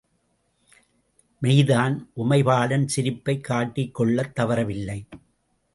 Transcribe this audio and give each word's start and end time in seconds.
மெய்தான்! 1.41 2.09
உமைபாலன் 2.15 2.85
சிரிப்பைக் 2.85 3.45
காட்டிக்கொள்ளத் 3.49 4.33
தவறவில்லை. 4.39 4.99